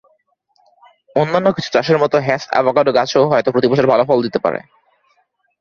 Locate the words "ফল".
4.07-4.19